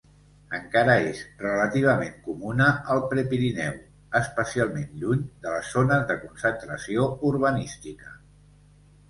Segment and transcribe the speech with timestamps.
[0.59, 3.77] Encara és relativament comuna al Prepirineu,
[4.21, 8.13] especialment lluny de les zones de concentració urbanística.